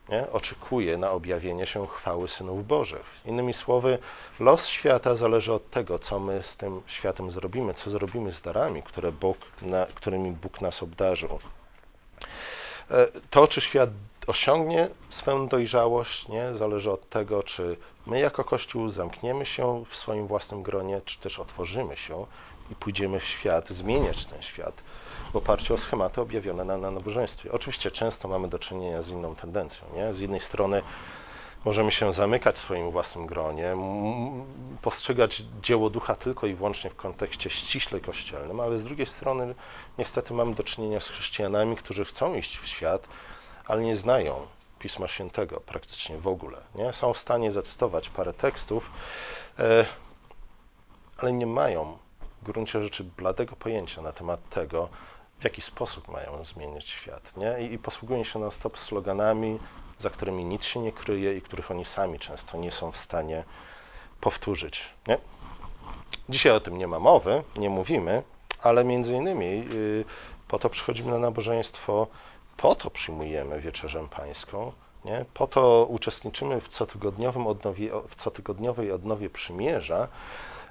[0.10, 0.32] nie?
[0.32, 3.06] oczekuje na objawienie się chwały synów Bożych.
[3.26, 3.98] Innymi słowy,
[4.40, 8.84] los świata zależy od tego, co my z tym światem zrobimy, co zrobimy z darami,
[8.84, 11.40] które Bóg, na, którymi Bóg nas obdarzył.
[12.92, 13.90] E, to, czy świat
[14.28, 16.54] osiągnie swoją dojrzałość, nie?
[16.54, 21.40] zależy od tego, czy my jako Kościół zamkniemy się w swoim własnym gronie, czy też
[21.40, 22.26] otworzymy się
[22.72, 24.74] i pójdziemy w świat, zmieniać ten świat
[25.34, 27.52] w oparciu o schematy objawione na, na nabożeństwie.
[27.52, 29.88] Oczywiście często mamy do czynienia z inną tendencją.
[29.96, 30.14] Nie?
[30.14, 30.84] Z jednej strony
[31.66, 33.76] możemy się zamykać w swoim własnym gronie,
[34.82, 39.56] postrzegać dzieło ducha tylko i wyłącznie w kontekście ściśle kościelnym, ale z drugiej strony
[39.98, 43.08] niestety mamy do czynienia z chrześcijanami, którzy chcą iść w świat,
[43.66, 44.48] ale nie znają
[44.80, 46.58] Pisma Świętego praktycznie w ogóle.
[46.76, 46.94] Nie?
[46.94, 48.92] Są w stanie zacytować parę tekstów,
[49.60, 49.86] e,
[51.18, 51.98] ale nie mają
[52.42, 54.90] w gruncie rzeczy bladego pojęcia na temat tego,
[55.42, 57.38] w jaki sposób mają zmieniać świat.
[57.38, 57.68] Nie?
[57.68, 59.60] I, i posługują się non-stop sloganami,
[60.00, 63.44] za którymi nic się nie kryje i których oni sami często nie są w stanie
[64.22, 64.90] powtórzyć.
[65.08, 65.18] Nie?
[66.30, 68.24] Dzisiaj o tym nie ma mowy, nie mówimy,
[68.62, 70.06] ale między innymi yy,
[70.48, 72.08] po to przychodzimy na nabożeństwo,
[72.58, 74.72] po to przyjmujemy wieczerzę pańską,
[75.06, 75.26] nie?
[75.34, 80.08] po to uczestniczymy w cotygodniowym odnowie, w cotygodniowej odnowie przymierza,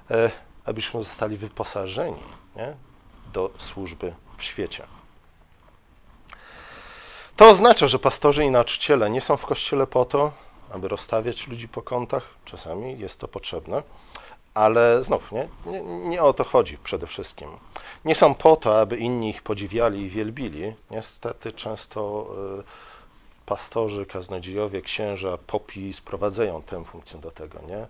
[0.09, 0.31] yy,
[0.65, 2.23] abyśmy zostali wyposażeni
[2.55, 2.75] nie?
[3.33, 4.87] do służby w świecie.
[7.35, 10.31] To oznacza, że pastorzy i nauczyciele nie są w kościele po to,
[10.71, 12.23] aby rozstawiać ludzi po kątach.
[12.45, 13.83] Czasami jest to potrzebne,
[14.53, 17.49] ale znów nie, nie, nie, o to chodzi przede wszystkim.
[18.05, 20.73] Nie są po to, aby inni ich podziwiali i wielbili.
[20.91, 22.27] Niestety często
[22.59, 22.63] y,
[23.45, 27.59] pastorzy, kaznodziejowie, księża, popi sprowadzają tę funkcję do tego.
[27.67, 27.87] Nie?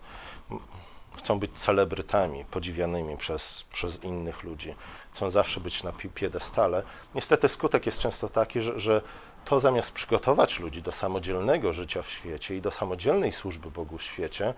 [1.17, 4.76] Chcą być celebrytami, podziwianymi przez, przez innych ludzi,
[5.12, 6.84] chcą zawsze być na piedestale.
[7.15, 9.02] Niestety skutek jest często taki, że, że
[9.45, 14.04] to zamiast przygotować ludzi do samodzielnego życia w świecie i do samodzielnej służby Bogu w
[14.04, 14.54] świecie,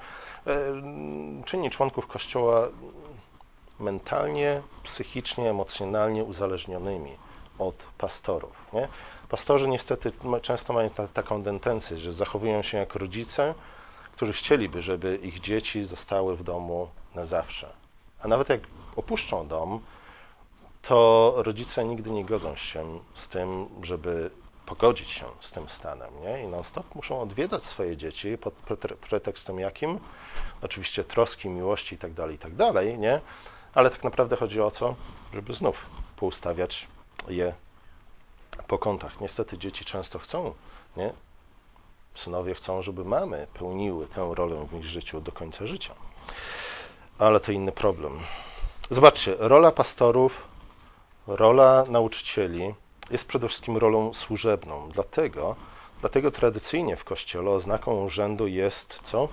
[0.48, 0.82] e,
[1.46, 2.68] czyni członków Kościoła
[3.80, 7.18] mentalnie, psychicznie, emocjonalnie uzależnionymi
[7.60, 8.52] od pastorów.
[8.74, 8.88] Nie?
[9.30, 10.12] Pastorzy niestety
[10.42, 13.54] często mają ta, taką tendencję, że zachowują się jak rodzice,
[14.16, 17.74] którzy chcieliby, żeby ich dzieci zostały w domu na zawsze.
[18.22, 18.62] A nawet jak
[18.96, 19.80] opuszczą dom,
[20.82, 24.32] to rodzice nigdy nie godzą się z tym, żeby
[24.66, 26.44] pogodzić się z tym stanem, nie?
[26.44, 28.54] I non-stop muszą odwiedzać swoje dzieci pod
[29.10, 30.00] pretekstem jakim?
[30.62, 32.54] Oczywiście troski, miłości i tak dalej, i tak
[32.98, 33.22] nie?
[33.74, 34.96] Ale tak naprawdę chodzi o co?
[35.34, 36.88] Żeby znów poustawiać
[37.28, 37.54] je
[38.68, 39.22] po kątach.
[39.22, 40.54] Niestety dzieci często chcą,
[40.98, 41.14] nie?
[42.16, 45.96] Synowie chcą, żeby mamy pełniły tę rolę w ich życiu do końca życia.
[47.20, 48.20] Ale to inny problem.
[48.90, 50.48] Zobaczcie, rola pastorów,
[51.28, 52.74] rola nauczycieli
[53.12, 54.90] jest przede wszystkim rolą służebną.
[54.94, 55.56] Dlatego,
[56.02, 59.30] dlatego tradycyjnie w kościele oznaką urzędu jest co?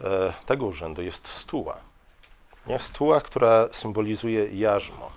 [0.00, 1.76] E, tego urzędu jest stuła.
[2.66, 2.78] Nie?
[2.78, 5.10] Stuła, która symbolizuje jarzmo.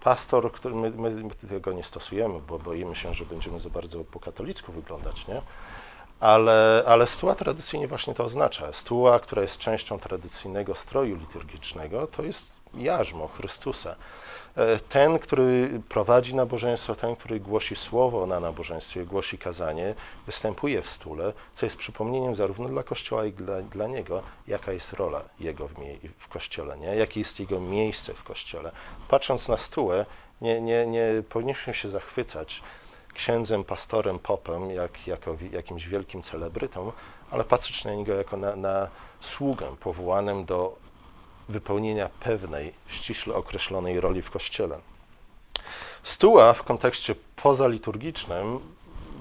[0.00, 4.20] Pastor, który my, my, tego nie stosujemy, bo boimy się, że będziemy za bardzo po
[4.20, 5.42] katolicku wyglądać, nie?
[6.20, 8.72] Ale, ale stuła tradycyjnie właśnie to oznacza.
[8.72, 13.96] Stuła, która jest częścią tradycyjnego stroju liturgicznego, to jest jarzmo Chrystusa.
[14.56, 19.94] E, ten, który prowadzi nabożeństwo, ten, który głosi słowo na nabożeństwie, głosi kazanie,
[20.26, 24.72] występuje w stule, co jest przypomnieniem zarówno dla Kościoła, jak i dla, dla niego, jaka
[24.72, 25.74] jest rola jego w,
[26.18, 26.86] w Kościele, nie?
[26.96, 28.72] jakie jest jego miejsce w Kościele.
[29.08, 30.06] Patrząc na stułę,
[30.40, 32.62] nie, nie, nie powinniśmy się zachwycać
[33.14, 36.92] księdzem, pastorem, popem, jak, jako jakimś wielkim celebrytą,
[37.30, 38.88] ale patrzeć na niego jako na, na
[39.20, 40.76] sługę powołanym do
[41.48, 44.78] wypełnienia pewnej, ściśle określonej roli w Kościele.
[46.02, 48.60] Stuła w kontekście pozaliturgicznym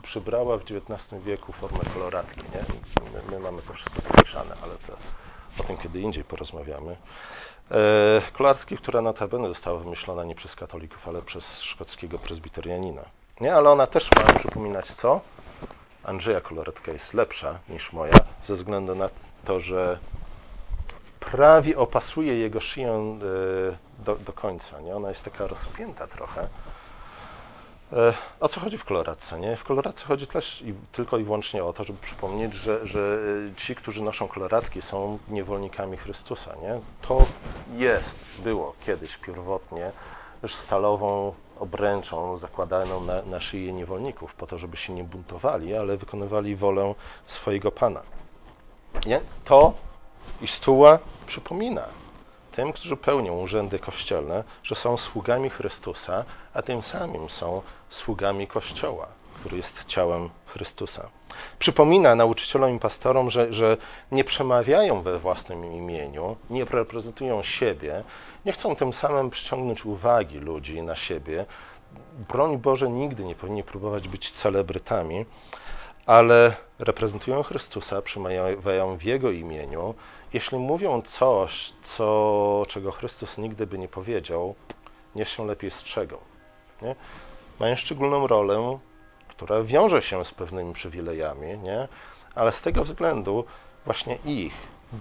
[0.04, 2.42] przybrała w XIX wieku formę koloratki.
[2.42, 2.66] Nie?
[3.14, 4.98] My, my mamy to wszystko wypiszane, ale to
[5.60, 6.98] o tym kiedy indziej porozmawiamy.
[7.72, 13.02] E, koloratki, która notabene została wymyślona nie przez katolików, ale przez szkockiego prezbiterianina.
[13.42, 15.22] Nie, ale ona też ma przypominać co?
[16.04, 19.10] Andrzeja koloratka jest lepsza niż moja, ze względu na
[19.46, 20.00] to, że
[21.20, 24.82] prawie opasuje jego szyję e, do, do końca.
[24.82, 24.96] Nie?
[24.96, 26.48] Ona jest taka rozpięta trochę.
[27.94, 29.40] E, o co chodzi w koloradce?
[29.40, 29.56] Nie?
[29.56, 33.20] W koloradce chodzi też i, tylko i wyłącznie o to, żeby przypomnieć, że, że
[33.58, 36.56] ci, którzy noszą koloradki, są niewolnikami Chrystusa.
[36.62, 36.80] Nie?
[37.02, 37.26] To
[37.76, 39.92] jest, było kiedyś pierwotnie
[40.44, 45.98] już stalową obręczą zakładaną na, na szyję niewolników, po to, żeby się nie buntowali, ale
[45.98, 48.02] wykonywali wolę swojego Pana.
[49.06, 49.22] Nie?
[49.46, 49.74] To
[50.42, 51.88] i stuła przypomina
[52.52, 59.08] tym, którzy pełnią urzędy kościelne, że są sługami Chrystusa, a tym samym są sługami Kościoła,
[59.36, 61.10] który jest ciałem Chrystusa.
[61.60, 63.78] Przypomina nauczycielom i pastorom, że, że
[64.12, 68.04] nie przemawiają we własnym imieniu, nie reprezentują siebie,
[68.46, 71.46] nie chcą tym samym przyciągnąć uwagi ludzi na siebie.
[72.30, 75.26] Broń Boże, nigdy nie powinni próbować być celebrytami,
[76.06, 79.96] ale reprezentują Chrystusa, przemawiają w Jego imieniu.
[80.34, 84.56] Jeśli mówią coś, co, czego Chrystus nigdy by nie powiedział,
[85.16, 86.18] niech się lepiej strzegą.
[86.82, 86.96] Nie?
[87.60, 88.80] Mają szczególną rolę,
[89.38, 91.88] która wiąże się z pewnymi przywilejami, nie?
[92.36, 93.46] ale z tego względu
[93.86, 94.54] właśnie ich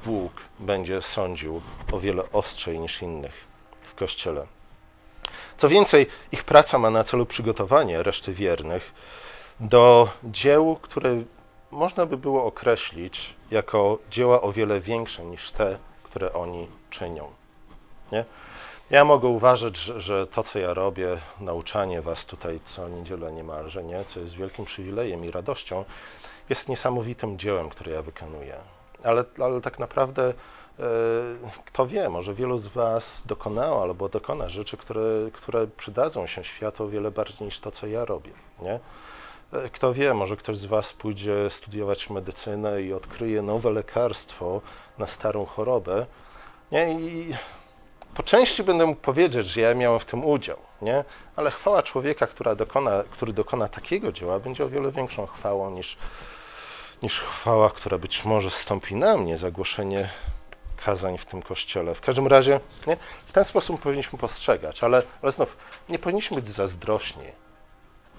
[0.05, 3.45] Bóg będzie sądził o wiele ostrzej niż innych
[3.83, 4.47] w Kościele.
[5.57, 8.93] Co więcej, ich praca ma na celu przygotowanie reszty wiernych
[9.61, 11.23] do dzieł, które
[11.71, 17.31] można by było określić jako dzieła o wiele większe niż te, które oni czynią.
[18.13, 18.25] Nie?
[18.93, 24.05] Ja mogę uważać, że, to, co ja robię, nauczanie was tutaj co niedzielę niemalże, nie?
[24.05, 25.85] co jest wielkim przywilejem i radością,
[26.49, 28.57] jest niesamowitym dziełem, które ja wykonuję.
[29.05, 30.85] Ale, ale tak naprawdę e,
[31.65, 36.85] kto wie, może wielu z Was dokonało albo dokona rzeczy, które, które przydadzą się światu
[36.85, 38.33] o wiele bardziej niż to, co ja robię.
[38.63, 38.81] Nie?
[39.53, 44.61] E, kto wie, może ktoś z Was pójdzie studiować medycynę i odkryje nowe lekarstwo
[44.99, 46.07] na starą chorobę.
[46.73, 47.01] Nie?
[47.01, 47.35] I
[48.15, 51.05] po części będę mógł powiedzieć, że ja miałem w tym udział, nie?
[51.37, 55.97] ale chwała człowieka, która dokona, który dokona takiego dzieła, będzie o wiele większą chwałą niż,
[57.03, 60.09] niż chwała, która być może stąpi na mnie za głoszenie
[60.85, 61.95] kazań w tym kościele.
[61.95, 62.97] W każdym razie nie?
[63.27, 65.57] w ten sposób powinniśmy postrzegać, ale, ale znów
[65.89, 67.27] nie powinniśmy być zazdrośni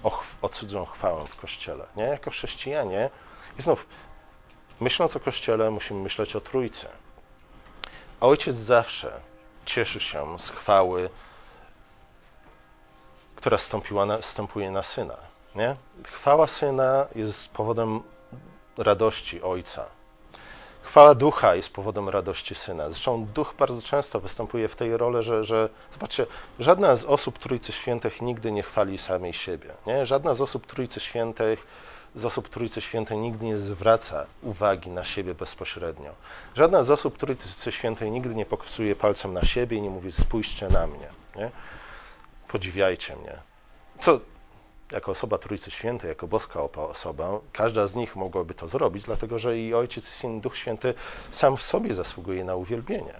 [0.02, 1.86] o, o cudzą chwałę w Kościele.
[1.96, 2.04] Nie?
[2.04, 3.10] Jako chrześcijanie
[3.58, 3.86] i znów,
[4.80, 6.86] myśląc o Kościele, musimy myśleć o Trójcy.
[8.20, 9.20] Ojciec zawsze
[9.64, 11.10] cieszy się z chwały,
[13.36, 14.18] która stąpiła na,
[14.70, 15.16] na Syna.
[15.54, 15.76] Nie?
[16.06, 18.02] Chwała Syna jest powodem
[18.78, 19.84] radości Ojca.
[20.82, 22.90] Chwała Ducha jest powodem radości Syna.
[22.90, 26.26] Zresztą Duch bardzo często występuje w tej roli, że, że zobaczcie,
[26.58, 29.74] żadna z osób Trójcy Świętych nigdy nie chwali samej siebie.
[29.86, 30.06] Nie?
[30.06, 31.66] Żadna z osób Trójcy Świętych
[32.14, 36.14] z osób Trójcy Świętej nigdy nie zwraca uwagi na siebie bezpośrednio.
[36.54, 40.68] Żadna z osób Trójcy Świętej nigdy nie pokazuje palcem na siebie i nie mówi spójrzcie
[40.68, 41.50] na mnie, nie?
[42.48, 43.38] podziwiajcie mnie.
[44.00, 44.20] Co
[44.92, 49.58] jako osoba Trójcy Świętej, jako boska osoba, każda z nich mogłaby to zrobić, dlatego że
[49.58, 50.94] i Ojciec, i Duch Święty
[51.30, 53.14] sam w sobie zasługuje na uwielbienie,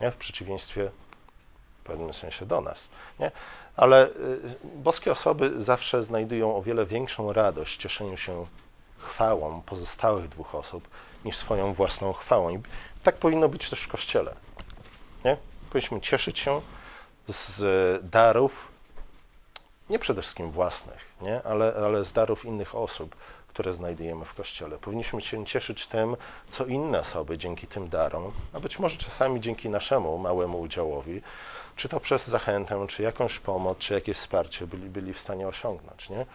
[0.00, 0.10] nie?
[0.10, 0.90] w przeciwieństwie
[1.80, 2.88] w pewnym sensie do nas.
[3.20, 3.30] Nie?
[3.76, 4.12] Ale y,
[4.74, 8.46] boskie osoby zawsze znajdują o wiele większą radość w cieszeniu się
[8.98, 10.88] chwałą pozostałych dwóch osób
[11.24, 12.50] niż swoją własną chwałą.
[12.50, 12.58] I
[13.02, 14.34] tak powinno być też w Kościele.
[15.24, 15.36] Nie?
[15.70, 16.60] Powinniśmy cieszyć się
[17.26, 18.68] z darów,
[19.90, 21.42] nie przede wszystkim własnych, nie?
[21.42, 23.16] Ale, ale z darów innych osób,
[23.48, 24.78] które znajdujemy w Kościele.
[24.78, 26.16] Powinniśmy się cieszyć tym,
[26.48, 31.22] co inne osoby dzięki tym darom, a być może czasami dzięki naszemu małemu udziałowi,
[31.76, 36.08] czy to przez zachętę, czy jakąś pomoc, czy jakieś wsparcie byli, byli w stanie osiągnąć.
[36.08, 36.26] Nie?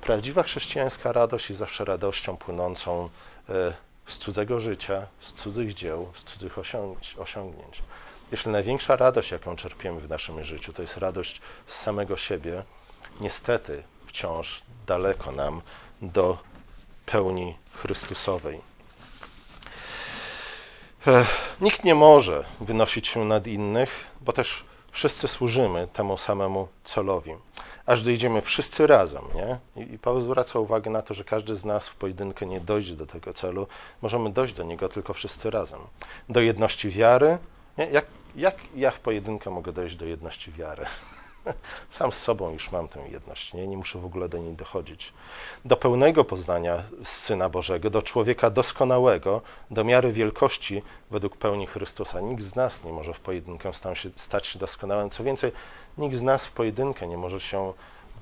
[0.00, 3.08] Prawdziwa chrześcijańska radość jest zawsze radością płynącą
[3.48, 3.72] e,
[4.06, 6.58] z cudzego życia, z cudzych dzieł, z cudzych
[7.18, 7.82] osiągnięć.
[8.32, 12.62] Jeśli największa radość, jaką czerpiemy w naszym życiu, to jest radość z samego siebie,
[13.20, 15.62] niestety wciąż daleko nam
[16.02, 16.38] do
[17.06, 18.60] pełni Chrystusowej.
[21.60, 27.34] Nikt nie może wynosić się nad innych, bo też wszyscy służymy temu samemu celowi.
[27.86, 29.84] Aż dojdziemy wszyscy razem, nie?
[29.84, 33.06] I Paweł zwraca uwagę na to, że każdy z nas w pojedynkę nie dojdzie do
[33.06, 33.66] tego celu.
[34.02, 35.80] Możemy dojść do niego tylko wszyscy razem.
[36.28, 37.38] Do jedności wiary.
[37.78, 37.86] Nie?
[37.86, 40.86] Jak, jak ja w pojedynkę mogę dojść do jedności wiary?
[41.90, 43.66] Sam z sobą już mam tę jedność, nie?
[43.66, 45.12] nie muszę w ogóle do niej dochodzić.
[45.64, 52.20] Do pełnego poznania Syna Bożego, do człowieka doskonałego, do miary wielkości według pełni Chrystusa.
[52.20, 53.70] Nikt z nas nie może w pojedynkę
[54.16, 55.10] stać się doskonałym.
[55.10, 55.52] Co więcej,
[55.98, 57.72] nikt z nas w pojedynkę nie może się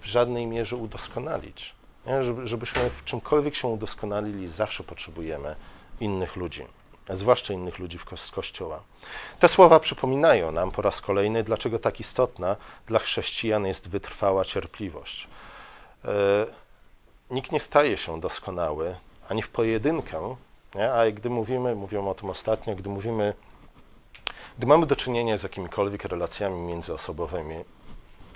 [0.01, 1.75] w żadnej mierze udoskonalić.
[2.07, 2.47] Nie?
[2.47, 5.57] Żebyśmy w czymkolwiek się udoskonalili, zawsze potrzebujemy
[6.01, 6.67] innych ludzi
[7.15, 8.83] zwłaszcza innych ludzi z Kościoła.
[9.41, 15.29] Te słowa przypominają nam po raz kolejny, dlaczego tak istotna dla chrześcijan jest wytrwała cierpliwość.
[16.05, 16.11] E,
[17.31, 18.97] nikt nie staje się doskonały
[19.29, 20.37] ani w pojedynkę,
[20.75, 20.93] nie?
[20.93, 23.35] a gdy mówimy, mówiłem o tym ostatnio, gdy mówimy,
[24.59, 27.65] gdy mamy do czynienia z jakimikolwiek relacjami międzyosobowymi,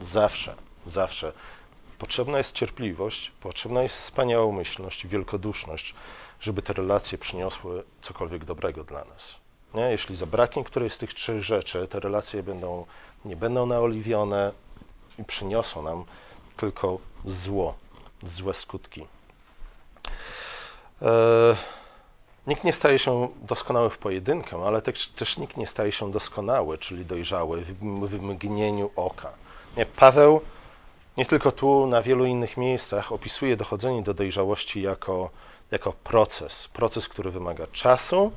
[0.00, 0.54] zawsze,
[0.87, 1.33] zawsze
[2.00, 5.94] potrzebna jest cierpliwość, potrzebna jest wspaniałomyślność, wielkoduszność,
[6.40, 9.34] żeby te relacje przyniosły cokolwiek dobrego dla nas.
[9.74, 9.82] Nie?
[9.82, 12.86] Jeśli zabraknie którejś z tych trzech rzeczy, te relacje będą,
[13.24, 14.52] nie będą naoliwione
[15.18, 16.04] i przyniosą nam
[16.56, 17.74] tylko zło,
[18.22, 19.06] złe skutki.
[21.02, 21.56] E,
[22.46, 26.78] nikt nie staje się doskonały w pojedynkę, ale też, też nikt nie staje się doskonały,
[26.78, 29.32] czyli dojrzały w mgnieniu oka.
[29.76, 29.86] Nie?
[29.86, 30.40] Paweł
[31.20, 35.30] nie tylko tu, na wielu innych miejscach opisuje dochodzenie do dojrzałości jako
[35.70, 36.68] jako proces.
[36.68, 38.33] Proces, który wymaga czasu,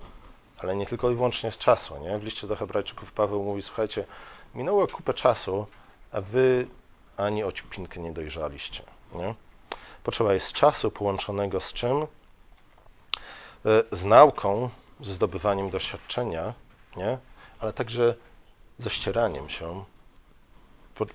[0.58, 1.98] ale nie tylko i wyłącznie z czasu.
[1.98, 2.19] Nie?
[2.19, 4.06] W liście do Hebrajczyków Paweł mówi: Słuchajcie,
[4.56, 5.67] minęło kupę czasu,
[6.12, 6.67] a wy
[7.17, 8.84] ani o ciupinkę nie dojrzaliście.
[9.15, 9.36] Nie?
[10.04, 12.02] Potrzeba jest czasu połączonego z czym?
[12.02, 12.08] E,
[13.91, 14.69] z nauką,
[15.02, 16.54] ze zdobywaniem doświadczenia,
[16.98, 17.17] nie?
[17.60, 18.15] ale także
[18.78, 19.84] ze ścieraniem się.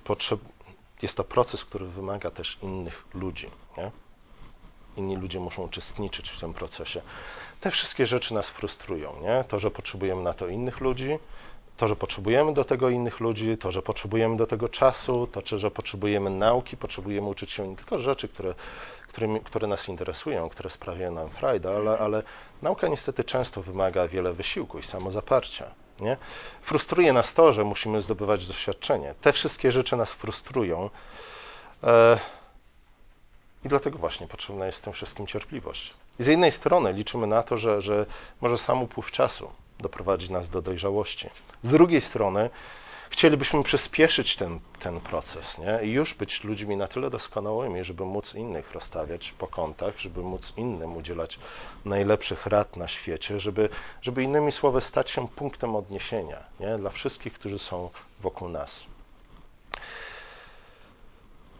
[0.03, 0.39] Potrzeb...
[1.01, 3.49] Jest to proces, który wymaga też innych ludzi.
[3.77, 3.91] Nie?
[4.99, 7.01] inni ludzie muszą uczestniczyć w tym procesie.
[7.61, 9.43] Te wszystkie rzeczy nas frustrują, nie?
[9.47, 11.19] To, że potrzebujemy na to innych ludzi,
[11.77, 15.71] to, że potrzebujemy do tego innych ludzi, to, że potrzebujemy do tego czasu, to, że
[15.71, 18.55] potrzebujemy nauki, potrzebujemy uczyć się nie tylko rzeczy, które,
[19.07, 22.23] które, które nas interesują, które sprawiają nam frajdę, ale, ale
[22.61, 25.71] nauka niestety często wymaga wiele wysiłku i samozaparcia.
[26.01, 26.17] Nie?
[26.61, 29.13] Frustruje nas to, że musimy zdobywać doświadczenie.
[29.21, 30.89] Te wszystkie rzeczy nas frustrują.
[31.83, 32.19] E,
[33.65, 35.93] i dlatego właśnie potrzebna jest w tym wszystkim cierpliwość.
[36.19, 38.05] I z jednej strony liczymy na to, że, że
[38.41, 41.29] może sam upływ czasu doprowadzi nas do dojrzałości.
[41.61, 42.49] Z drugiej strony
[43.09, 45.87] chcielibyśmy przyspieszyć ten, ten proces nie?
[45.87, 50.53] i już być ludźmi na tyle doskonałymi, żeby móc innych rozstawiać po kątach, żeby móc
[50.57, 51.39] innym udzielać
[51.85, 53.69] najlepszych rad na świecie, żeby,
[54.01, 56.77] żeby innymi słowy stać się punktem odniesienia nie?
[56.77, 57.89] dla wszystkich, którzy są
[58.19, 58.85] wokół nas.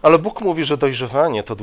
[0.01, 1.55] Ale Bóg mówi, że dojrzewanie to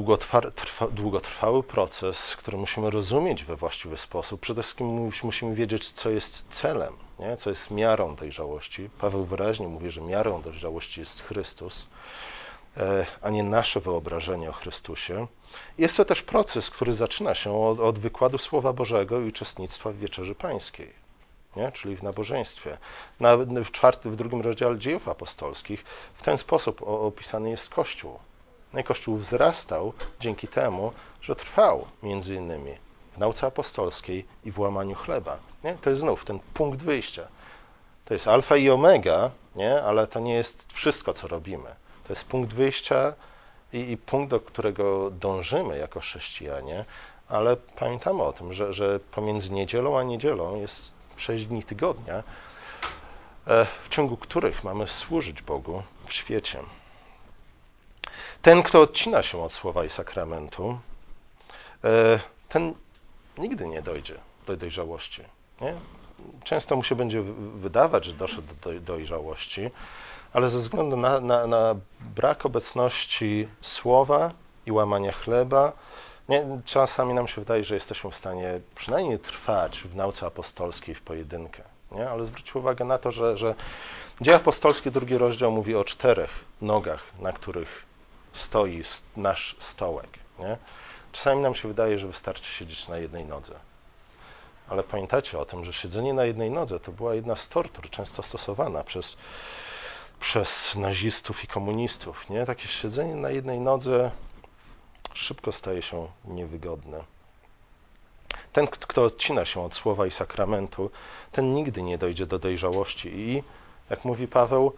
[0.90, 4.40] długotrwały proces, który musimy rozumieć we właściwy sposób.
[4.40, 7.36] Przede wszystkim musimy wiedzieć, co jest celem, nie?
[7.36, 8.90] co jest miarą dojrzałości.
[8.98, 11.86] Paweł wyraźnie mówi, że miarą dojrzałości jest Chrystus.
[12.76, 15.26] e, a nie nasze wyobrażenie o Chrystusie.
[15.78, 19.96] Jest to też proces, który zaczyna się od, od wykładu Słowa Bożego i uczestnictwa w
[19.96, 21.05] Wieczerzy Pańskiej,
[21.56, 21.72] nie?
[21.72, 22.78] czyli w nabożeństwie.
[23.20, 25.84] Na, w, czwartym, w drugim rozdziale dziejów apostolskich
[26.14, 28.18] w ten sposób opisany jest Kościół.
[28.72, 30.92] No i Kościół wzrastał dzięki temu,
[31.22, 32.74] że trwał między innymi
[33.14, 35.38] w nauce apostolskiej i w łamaniu chleba.
[35.64, 35.74] Nie?
[35.74, 37.28] To jest znów ten punkt wyjścia.
[38.04, 39.82] To jest alfa i omega, nie?
[39.82, 41.74] ale to nie jest wszystko, co robimy.
[42.04, 43.14] To jest punkt wyjścia
[43.72, 46.84] i, i punkt, do którego dążymy jako chrześcijanie,
[47.28, 52.22] ale pamiętamy o tym, że, że pomiędzy niedzielą a niedzielą jest sześć dni tygodnia,
[53.46, 56.58] e, w ciągu których mamy służyć Bogu w świecie.
[58.42, 60.78] Ten, kto odcina się od słowa i sakramentu,
[61.84, 62.74] e, ten
[63.38, 64.14] nigdy nie dojdzie
[64.46, 65.22] do dojrzałości.
[65.60, 65.74] Nie?
[66.44, 67.22] Często mu się będzie
[67.54, 69.70] wydawać, że doszedł do dojrzałości,
[70.32, 74.32] ale ze względu na, na, na brak obecności słowa
[74.66, 75.72] i łamania chleba,
[76.28, 81.02] nie, czasami nam się wydaje, że jesteśmy w stanie przynajmniej trwać w nauce apostolskiej w
[81.02, 81.62] pojedynkę.
[81.92, 82.10] Nie?
[82.10, 83.54] Ale zwróćcie uwagę na to, że, że
[84.20, 87.86] Dzieje apostolskie, drugi rozdział mówi o czterech nogach, na których
[88.32, 88.82] stoi
[89.16, 90.08] nasz stołek.
[90.38, 90.56] Nie?
[91.12, 93.54] Czasami nam się wydaje, że wystarczy siedzieć na jednej nodze.
[94.68, 98.22] Ale pamiętacie o tym, że siedzenie na jednej nodze to była jedna z tortur często
[98.22, 99.16] stosowana przez,
[100.20, 102.30] przez nazistów i komunistów.
[102.30, 102.46] Nie?
[102.46, 104.10] Takie siedzenie na jednej nodze
[105.16, 107.04] szybko staje się niewygodne.
[108.52, 110.90] Ten, kto odcina się od słowa i sakramentu,
[111.32, 113.42] ten nigdy nie dojdzie do dojrzałości i,
[113.90, 114.72] jak mówi Paweł,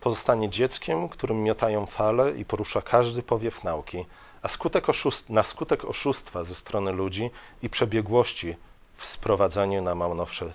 [0.00, 4.06] pozostanie dzieckiem, którym miotają fale i porusza każdy powiew nauki,
[4.42, 7.30] a skutek oszust, na skutek oszustwa ze strony ludzi
[7.62, 8.56] i przebiegłości
[8.96, 10.52] w sprowadzaniu na Maunowsze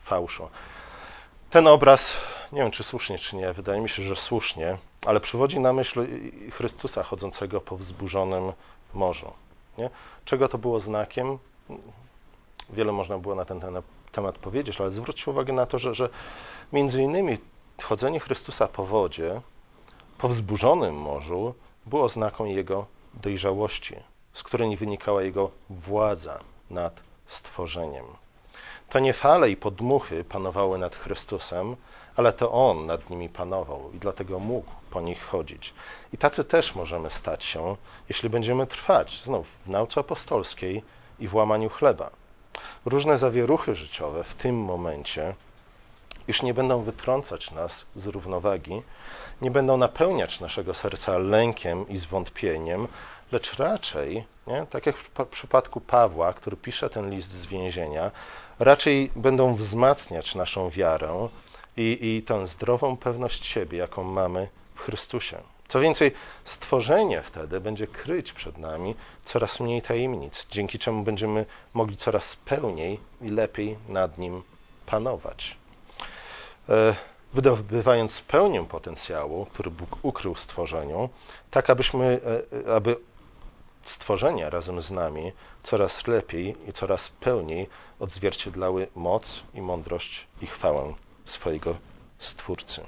[0.00, 0.48] fałszu.
[1.54, 2.16] Ten obraz,
[2.52, 6.06] nie wiem czy słusznie, czy nie, wydaje mi się, że słusznie, ale przywodzi na myśl
[6.50, 8.52] Chrystusa chodzącego po wzburzonym
[8.94, 9.32] morzu.
[9.78, 9.90] Nie?
[10.24, 11.38] Czego to było znakiem?
[12.70, 13.60] Wiele można było na ten
[14.12, 16.08] temat powiedzieć, ale zwróćcie uwagę na to, że, że
[16.72, 17.38] między innymi
[17.82, 19.40] chodzenie Chrystusa po wodzie,
[20.18, 21.54] po wzburzonym morzu,
[21.86, 23.96] było oznaką Jego dojrzałości,
[24.32, 26.40] z której wynikała Jego władza
[26.70, 28.04] nad stworzeniem.
[28.94, 31.76] To nie fale i podmuchy panowały nad Chrystusem,
[32.16, 35.74] ale to On nad nimi panował i dlatego mógł po nich chodzić.
[36.12, 37.76] I tacy też możemy stać się,
[38.08, 40.82] jeśli będziemy trwać znów w nauce apostolskiej
[41.18, 42.10] i w łamaniu chleba.
[42.84, 45.34] Różne zawieruchy życiowe w tym momencie
[46.28, 48.82] już nie będą wytrącać nas z równowagi,
[49.42, 52.88] nie będą napełniać naszego serca lękiem i zwątpieniem,
[53.32, 58.10] lecz raczej, nie, tak jak w przypadku Pawła, który pisze ten list z więzienia,
[58.58, 61.28] raczej będą wzmacniać naszą wiarę
[61.76, 65.38] i, i tę zdrową pewność siebie, jaką mamy w Chrystusie.
[65.68, 66.12] Co więcej,
[66.44, 68.94] stworzenie wtedy będzie kryć przed nami
[69.24, 74.42] coraz mniej tajemnic, dzięki czemu będziemy mogli coraz pełniej i lepiej nad nim
[74.86, 75.56] panować.
[76.68, 76.94] E,
[77.34, 81.08] wydobywając pełnię potencjału, który Bóg ukrył stworzeniu,
[81.50, 82.20] tak abyśmy,
[82.66, 82.96] e, aby
[83.84, 85.32] stworzenia razem z nami
[85.62, 87.68] coraz lepiej i coraz pełniej
[88.00, 91.76] odzwierciedlały moc i mądrość i chwałę swojego
[92.18, 92.84] Stwórcy.